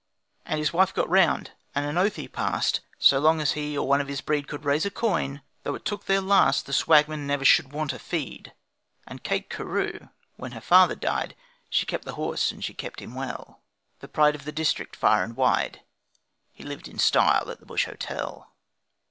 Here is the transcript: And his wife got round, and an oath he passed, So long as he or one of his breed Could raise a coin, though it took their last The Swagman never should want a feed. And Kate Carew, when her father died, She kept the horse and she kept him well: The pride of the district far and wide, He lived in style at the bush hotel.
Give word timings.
And 0.47 0.57
his 0.57 0.73
wife 0.73 0.95
got 0.95 1.07
round, 1.09 1.51
and 1.75 1.85
an 1.85 1.95
oath 1.95 2.15
he 2.15 2.27
passed, 2.27 2.79
So 2.97 3.19
long 3.19 3.39
as 3.39 3.51
he 3.51 3.77
or 3.77 3.87
one 3.87 4.01
of 4.01 4.07
his 4.07 4.19
breed 4.19 4.47
Could 4.47 4.65
raise 4.65 4.83
a 4.83 4.89
coin, 4.89 5.43
though 5.61 5.75
it 5.75 5.85
took 5.85 6.05
their 6.05 6.21
last 6.21 6.65
The 6.65 6.73
Swagman 6.73 7.27
never 7.27 7.45
should 7.45 7.71
want 7.71 7.93
a 7.93 7.99
feed. 7.99 8.51
And 9.05 9.21
Kate 9.23 9.47
Carew, 9.47 10.09
when 10.37 10.53
her 10.53 10.59
father 10.59 10.95
died, 10.95 11.35
She 11.69 11.85
kept 11.85 12.05
the 12.05 12.15
horse 12.15 12.51
and 12.51 12.65
she 12.65 12.73
kept 12.73 12.99
him 12.99 13.13
well: 13.13 13.61
The 13.99 14.07
pride 14.07 14.33
of 14.33 14.43
the 14.43 14.51
district 14.51 14.95
far 14.95 15.23
and 15.23 15.35
wide, 15.37 15.83
He 16.51 16.63
lived 16.63 16.87
in 16.87 16.97
style 16.97 17.51
at 17.51 17.59
the 17.59 17.67
bush 17.67 17.85
hotel. 17.85 18.55